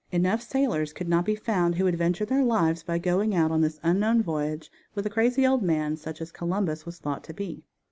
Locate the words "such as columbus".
5.95-6.87